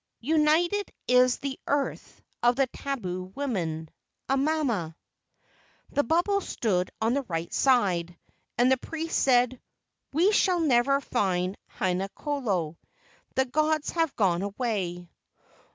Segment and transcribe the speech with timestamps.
[0.25, 3.87] United is the earth of the tabu woman.
[4.31, 4.95] Amama."
[5.91, 8.17] The bubbles stood on the right side,
[8.57, 9.61] and the priest said,
[10.11, 12.79] "We shall never find Haina kolo;
[13.35, 15.07] the gods have gone away."